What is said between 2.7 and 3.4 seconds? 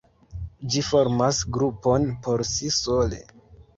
sole.